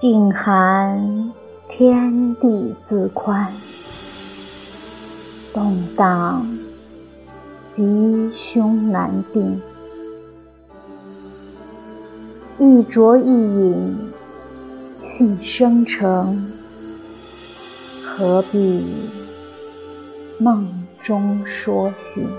[0.00, 1.32] 静寒
[1.68, 3.52] 天地自宽，
[5.58, 6.56] 动荡
[7.74, 9.60] 吉凶难定。
[12.60, 13.96] 一酌一饮
[15.02, 16.52] 细生成，
[18.04, 18.86] 何必
[20.38, 22.30] 梦中说醒？